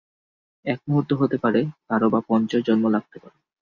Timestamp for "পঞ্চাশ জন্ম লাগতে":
2.27-3.17